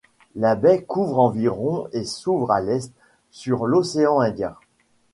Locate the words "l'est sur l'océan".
2.59-4.19